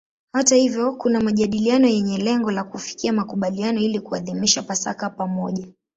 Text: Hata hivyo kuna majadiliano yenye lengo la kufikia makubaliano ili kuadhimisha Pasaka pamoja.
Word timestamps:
Hata 0.33 0.55
hivyo 0.55 0.91
kuna 0.91 1.21
majadiliano 1.21 1.87
yenye 1.87 2.17
lengo 2.17 2.51
la 2.51 2.63
kufikia 2.63 3.13
makubaliano 3.13 3.79
ili 3.79 3.99
kuadhimisha 3.99 4.63
Pasaka 4.63 5.09
pamoja. 5.09 5.67